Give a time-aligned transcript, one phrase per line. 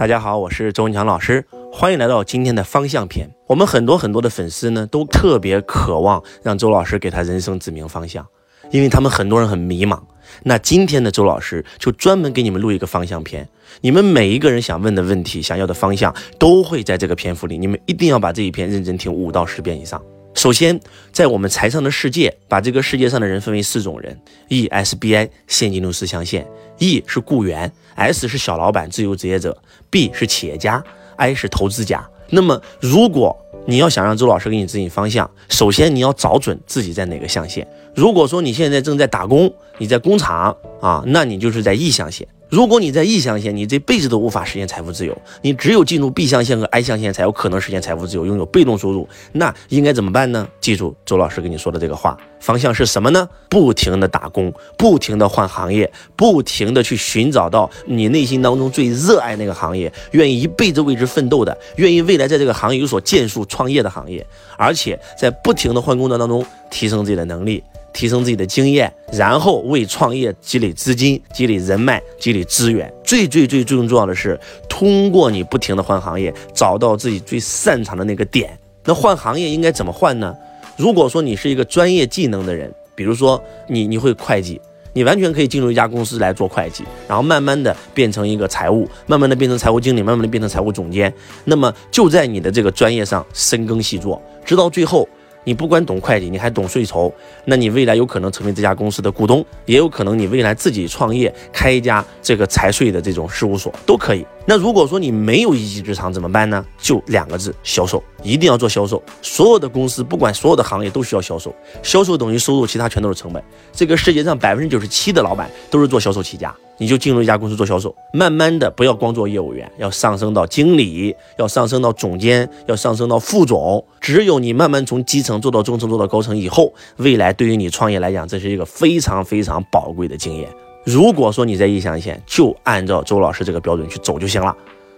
[0.00, 3.28] 大家好，我是周文强老师，欢迎来到今天的方向篇。
[3.46, 8.26] 我们很多很多的粉丝呢，都特别渴望让周老师给他人生指明方向，
[8.70, 10.00] 因为他们很多人很迷茫。
[10.44, 13.46] 那今天的周老师就专门给你们录一个方向篇，
[13.82, 17.58] 你们每一个人想问的问题、想要的方向，都会在这个篇幅里。
[17.58, 20.02] 你们一定要把这一篇认真听五到十遍以上。
[20.32, 20.80] 首先，
[21.12, 24.18] 在我们财商的世界，把这个世界上的人分为四种人
[24.48, 26.46] ：E S B I 现金流四象限
[26.78, 30.82] ，E 是雇员，S 是小老板、自由职业者，B 是企业家
[31.16, 32.08] ，I 是投资家。
[32.30, 37.66] 那么，如果你要想让周老师给你指引方向，首先你要找准自己在哪个象限。
[37.94, 42.26] 如果说你现在正在打工，你在工厂啊，那你就是在 E 象限。
[42.50, 49.08] 如果你在 E 象限，你这辈子都无法实现财富自由，你只有进入 B 象限和 I 象限才有可能实现财富自由，拥有被动收入。
[49.30, 50.48] 那应该怎么办呢？
[50.60, 53.28] 记住周老师跟你说的这个话，方向是什么呢？
[53.48, 64.26] 不停的打工，不停的换行业，不停的去寻找到你内心当中最热爱那个行业，愿意一辈子为之奋斗的，愿意未来在这个行业有所建树、创业的行业，
[64.58, 67.62] 而且在不停的换工作当中提升自己的能力。
[67.92, 72.92] 提升自己的经验，然后为创业积累资金、积累人脉、积累资源。
[73.04, 74.38] 最最最最重要的是，
[74.68, 78.58] 通过你不停的换行业，找到自己最擅长的那个点。
[78.84, 80.34] 那换行业应该怎么换呢？
[80.76, 84.60] 如果说你是一个专业技能的人，比如说你你会会计，
[84.92, 91.12] 你完全可以进入一家公司来做会计，然后慢慢的变成一个财务，慢慢的变成财务经理，慢慢的变成财务总监。
[91.44, 95.08] 那么就在你的这个专业上深耕细作，直到最后。
[95.44, 97.12] 你不管懂会计，你还懂税收，
[97.44, 104.26] 那你未来有可能成为这家公司的股东，也有可能你未来自己创业开一家这个财税的这种事务所都可以。
[104.46, 106.64] 那如果说你没有一技之长怎么办呢？
[106.78, 109.02] 就两个字：销售，一定要做销售。
[109.22, 113.42] 所有的公司，不管所有的行业都需要销售，销售等于收入，其他全都是成本。
[113.72, 116.54] 这个世界上百分之九十七的老板都是做销售起家。
[116.78, 123.84] 你就进入一家公司做销售，慢慢的不要光做业务员，要上升到经理，要上升到总监，要上升到副总。
[124.10, 130.48] 只有你慢慢从基层做到中层，做到高层以后，未来对于你创业来讲，这是一个非常非常宝贵的经验。
[130.84, 134.56] 如果说你在一象限，就按照周老师这个标准去走就行了，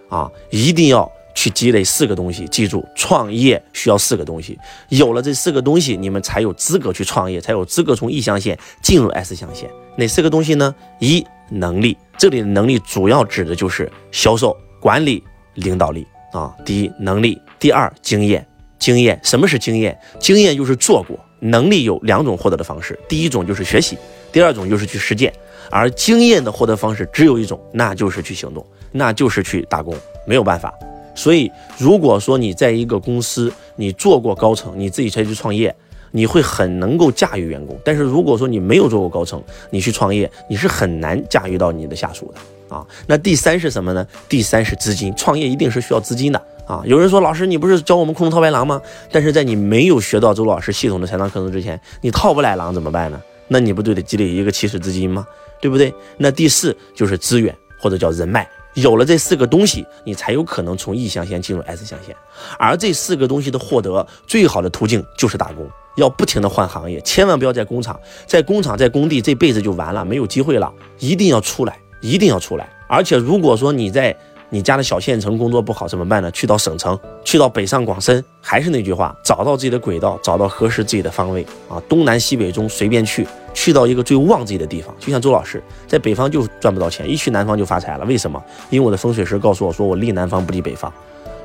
[0.09, 2.47] 啊，一定要去积累四个东西。
[2.47, 4.57] 记住，创业需要四个东西，
[4.89, 9.69] 有了这四个东西，你们才有资格去创业，才有资格从 E 象限进入 S 象限。
[9.95, 10.73] 哪四个东西呢？
[10.97, 15.23] 一能力，这里的能力主要指的就是销售、管理、
[15.53, 16.51] 领导力啊。
[16.65, 18.43] 第一，能力；第二，经验。
[18.83, 19.97] 经验，什么是经验？
[20.19, 21.17] 经验就是做过。
[21.39, 23.97] 能力有两种获得的方式，第一种就是学习，
[24.31, 25.31] 第二种就是去实践。
[25.69, 29.95] 而经验的获得方式只有一种，那就是去行动，那就是去打工，
[30.27, 30.73] 没有办法。
[31.15, 35.73] 所以，如果说你在一个公司，你做过高层，你自己才去创业。
[36.15, 39.41] 你会很能够驾驭员工，但是如果说你没有做过高层，
[39.71, 42.85] 你去创业，你是很难驾驭到你的下属的啊。
[43.07, 44.07] 那第三是什么呢？
[44.29, 46.81] 第三是资金，创业一定是需要资金的啊。
[46.85, 48.81] 有人说，老师你不是教我们空中套白狼吗？
[49.11, 53.21] 但是在你没有学到周老师系统的财商课程之前，你套不来狼怎么办呢？
[53.47, 55.25] 那你不就得积累一个起始资金吗？
[55.61, 55.93] 对不对？
[56.17, 58.47] 那第四就是资源或者叫人脉。
[58.75, 62.15] 有了这四个东西，你才有可能从 E 象限进入 S 象限。
[62.57, 70.73] 而这四个东西的获得，最好的途径就是打工，要不停的换行业，千万不要在工厂，在工厂在工地这辈子就完了，没有机会了。
[70.97, 72.67] 一定要出来，一定要出来。
[72.87, 74.17] 而且如果说你在
[74.53, 76.29] 你家的小县城工作不好怎么办呢？
[76.29, 83.27] 去到省城，去到北上广深，还是那句话，找到自己的轨道，找到合适自己的方位啊，东南西北中随便去。
[83.51, 88.05] 去到一个最旺自己的地方，就像周老师在北方就赚不到钱，一去南方就发财了。
[88.05, 88.39] 为什么？
[88.69, 90.93] 因为我的风水师告诉我说，我立南方不立北方。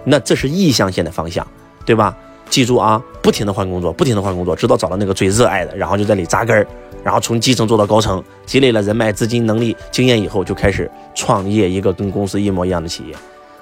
[0.05, 1.47] 那这是意象线的方向，
[1.87, 2.15] 对吧？
[2.51, 6.67] 记住啊，不停的换工作，不停的换工作，直到找到那个最热爱的，然后就在里扎根儿，
[7.05, 13.15] 然后从基层做到高层，积累了人脉、资金、能力、经验以后，就开始创业一个跟公司一模一样的企业，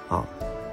[0.08, 0.24] 啊。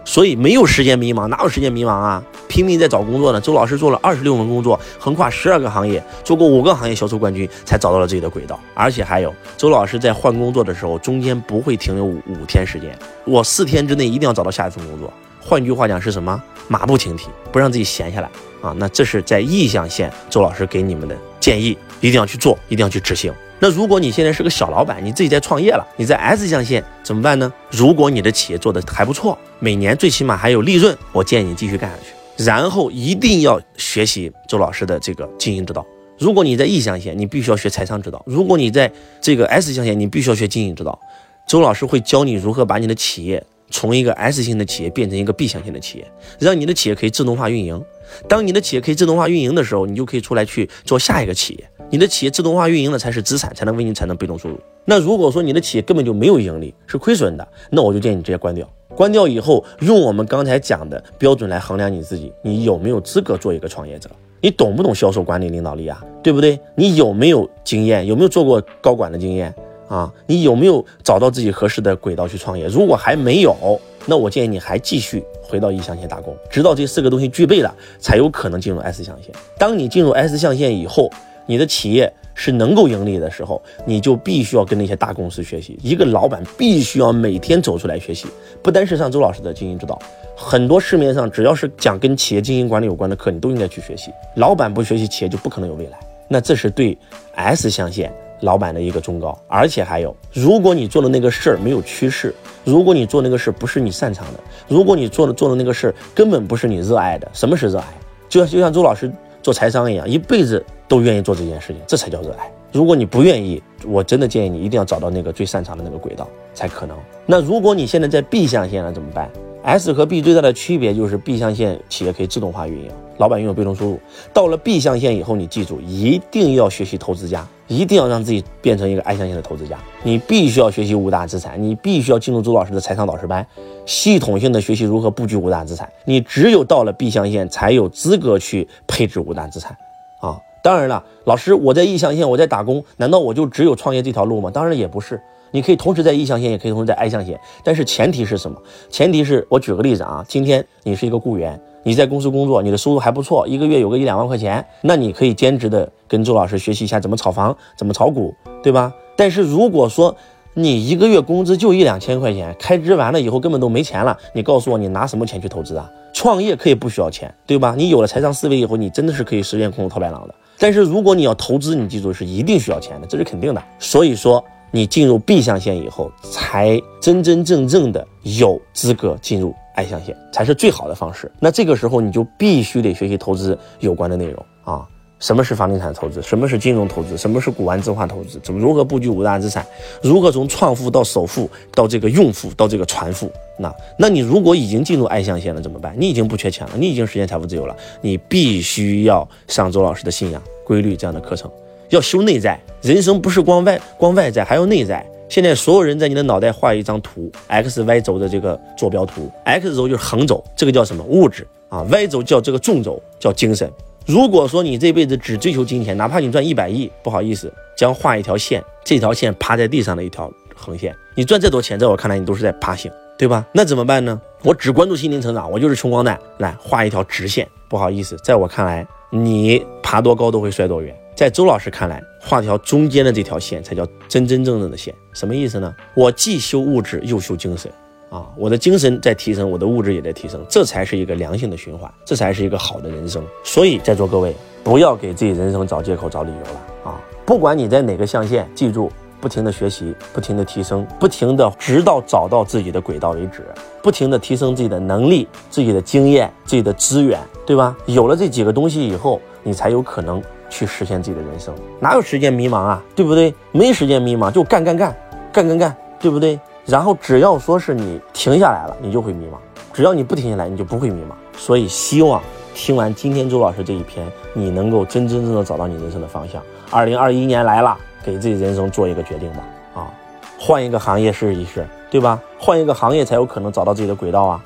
[0.06, 2.22] 所以没有时间迷茫，哪有时间迷茫啊？
[2.50, 3.40] 拼命在找工作呢。
[3.40, 8.60] 周老师做了二十六份工作，横跨十二个行业，做过五个行业销售冠军，才找到了自己的轨道。
[8.74, 12.94] 而且还有，周老师在换工作的时候，中间不会停留五五天时间，
[13.24, 15.12] 我四天之内一定要找到下一份工作。
[15.46, 16.42] 换句话讲是什么？
[16.70, 18.30] 马不停蹄，不让自己闲下来
[18.62, 18.74] 啊。
[18.78, 23.34] 那这是在意向线，周老师给你们的建议，一定要去做，一定要去执行。
[23.60, 27.52] 那如果你现在是个小老板，你自己在创业了，你在 S 象限怎么办呢？
[27.70, 32.44] 如果你的企业做的还不错，每年最起码还有利润，我建议你继续干下去。
[32.44, 35.86] 然后一定要学习周老师的这个经营之道。
[36.18, 38.92] 如果你在 E 象限，你必须要学财商之道；如果你在
[39.22, 40.98] 这个 S 象限，你必须要学经营之道。
[41.46, 43.44] 周老师会教你如何把你的企业
[43.74, 46.06] 从一个 S 型的企业变成一个 B 象限的企业，
[46.40, 47.84] 让你的企业可以自动化运营。
[48.30, 51.70] 当你的企业可以自动化运营的时候，你就可以出来去做下一个企业。
[51.90, 54.60] 你的企业自动化运营的才是资产，才能为你产生被动收入。
[54.86, 64.08] 那如果说你的企业根本就没有盈利，是亏损的，那我就建议你直接关掉关掉以后，用我们刚才讲的标准来衡量你自己，你有没有资格做一个创业者？
[64.40, 66.04] 你懂不懂销售管理领导力啊？
[66.22, 66.60] 对不对？
[66.76, 68.06] 你有没有经验？
[68.06, 69.54] 有没有做过高管的经验
[69.94, 70.12] 啊？
[70.26, 72.66] 你有没有找到自己合适的轨道去创业？
[72.66, 79.32] 如果还没有，那我建议你还继续回到 E 象限打工，直到这四个东西具备了，才有可能进入 S 象限。
[79.60, 81.12] 当你进入 S 象限以后，
[81.46, 85.78] 你的企业是能够盈利的时候，你就必须要跟那些大公司学习。
[85.84, 88.26] 一个老板必须要每天走出来学习，
[88.64, 90.02] 不单是上周老师的经营之道，
[90.36, 94.10] 很多市面上只要是讲跟企业经营管理有关的课，你都应该去学习。
[94.38, 96.00] 老板不学习，企业就不可能有未来。
[96.28, 96.98] 那这是对
[97.36, 98.12] S 象限
[98.44, 99.38] 老板的一个忠告。
[99.48, 107.86] 而且还有，如果你做的那个事儿没有趋势，如果你做那个事不是你擅长的，如果你做的做的那个事儿根本不是你热爱的，什么是热爱？
[108.30, 109.12] 就就像周老师
[109.42, 112.52] 做财商一样，一辈子都愿意做这件事情，这才叫热爱。
[112.72, 116.98] 如果你不愿意，我真的建议你一定要找到那个最擅长的那个轨道才可能。
[117.26, 119.30] 那如果你现在在 B 象限了怎么办
[119.64, 124.00] ？S 和 B 最大的区别就是 B 象限企业可以自动化运营，老板拥有被动收入。
[124.34, 129.78] 到了 B 象限以后，你记住一定要学习投资家，一定要让自己变成一个 I 象限的投资家。
[130.04, 133.46] 你必须要学习五大资产，你必须要进入周老师的财商导师班，
[133.86, 135.90] 系统性的学习如何布局五大资产。
[136.06, 139.78] 你只有到了 B 象限，才有资格去配置五大资产
[140.20, 140.38] 啊。
[140.62, 144.50] 当然了，老师，我在 E 象限，我在打工，难道我就只有创业这条路吗？
[144.50, 145.22] 当然也不是，
[145.52, 147.40] 你可以同时在 E 象限，也可以同时在 I 象限。
[147.64, 148.58] 但是前提是什么？
[148.90, 158.34] 前提是我举个例子啊，今天你是一个雇员，你在公司工作，你的收入还不错，一个月有个一两万块钱，那你可以兼职的跟周老师学习一下怎么炒房，怎么炒股，
[158.64, 158.94] 对吧？
[159.18, 160.16] 但是如果说
[160.54, 165.90] 你一个月工资就一两千块钱，开支完了以后根本都没钱了，你告诉我你拿什么钱去投资啊？
[166.14, 167.74] 创业可以不需要钱，对吧？
[167.78, 170.36] 你有了财商思维以后，你真的是可以实现空手套白狼的。
[170.60, 173.62] 但是如果你要投资，你记住是一定需要钱的，这是肯定的。
[173.80, 174.42] 所以说，
[174.76, 181.32] 你进入 B 象限以后，才真真正正的有资格进入 I 象限，才是最好的方式。
[181.40, 184.84] 那这个时候你就必须得学习投资有关的内容啊。
[185.20, 186.22] 什么是房地产投资？
[186.22, 187.16] 什么是金融投资？
[187.16, 188.40] 什么是古玩字画投资？
[188.44, 189.66] 怎么如何布局五大资产？
[190.02, 193.32] 如何从创富到首富，到这个用富，到这个传富？
[193.58, 195.96] 那那你如果已经进入爱象限了怎么办？
[195.98, 201.50] 你已经不缺钱了，你已经实现财富自由了，你必须要上周老师的信仰规律这样的课程，
[201.96, 202.60] 要修内在。
[202.82, 205.06] 人生不是光外光外在，还要内在。
[205.30, 213.72] 现在所有人在你的脑袋画一张图，x y 轴的这个坐标图，x 轴就是横轴，这个叫什么物质啊？y 轴叫这个纵轴叫精神。
[214.06, 220.94] 如果说你这辈子只追求金钱，哪怕你赚一百亿，不好意思，将画一条线，这条线趴在地上的一条横线。
[221.16, 223.48] 你赚再多钱，在我看来，你都是在爬行，对吧？
[223.54, 224.20] 那怎么办呢？
[224.44, 227.48] 我只关注心灵成长，我就是穷光蛋，来画一条直线。
[227.70, 230.94] 不好意思，在我看来，你爬多高都会摔多远。
[231.16, 234.94] 在周老师看来，画条中间的这条线才叫真真正正的线。
[235.14, 235.74] 什么意思呢？
[235.94, 237.72] 我既修物质，又修精神。
[238.10, 243.24] 啊，我的精神在提升，我的物质也在提升，这才是一个良性的循环，这才是一个好的人生。
[243.44, 247.02] 所以，在座各位不要给自己人生找借口、找理由了啊！
[247.26, 253.44] 不管你在哪个象限，记住，不停的学习，不停的提升，不停的直到找到自己的轨道为止，
[253.82, 257.76] 不停的提升自己的能力、自己的经验、自己的资源，对吧？
[257.88, 260.22] 有了这几个东西以后，你才有可能
[260.54, 261.54] 去实现自己的人生。
[261.80, 262.82] 哪有时间迷茫啊？
[262.96, 263.34] 对不对？
[263.52, 264.96] 没时间迷茫，就干干干，
[265.32, 266.40] 干干干，对不对？
[266.66, 269.38] 然后只要说是你停下来了，你就会迷茫；
[269.74, 271.16] 只要你不停下来，你就不会迷茫。
[271.38, 272.22] 所以希望
[272.54, 276.42] 听完今天周老师这一篇，你能够真真正正找到你人生的方向。
[276.70, 279.40] 二零二一年来了，给自己人生做一个决定吧！
[279.74, 279.92] 啊，
[280.40, 282.20] 换一个行业试一试，对吧？
[282.38, 284.44] 换一个行业才有可能找到自己的轨道啊。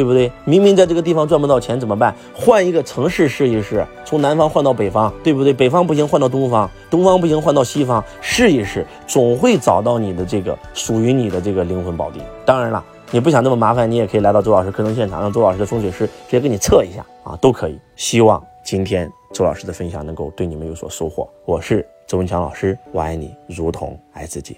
[0.00, 0.32] 对不对？
[0.46, 2.14] 明明在这个地方赚不到钱怎么办？
[2.34, 5.52] 换一个城市试一试，从南方换到北方，对不对？
[5.52, 12.18] 北方不行，换到东方；东方不行，换到西方，试一试，总会找到你的这个属于你的这个灵魂宝地。
[12.46, 17.78] 当然了，你不想那么麻烦，你也可以来到周老师课程现场，让周老师的风水师直接给你测一下啊，都可以。
[17.94, 21.28] 希望今天周老师的分享能够对你们有所收获。
[21.44, 24.56] 我是周文强老师，我爱你如同爱自己。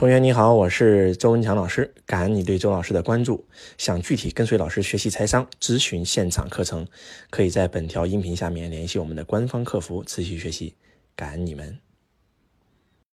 [0.00, 3.44] 同学你好，我是周文强老师，感恩你对周老师的关注。
[3.76, 6.86] 想具体跟随老师学习财商、咨询现场课程，
[7.28, 10.74] 可以在本条音频下面联系我们的官方客服，持续学习。
[11.14, 11.78] 感恩你们。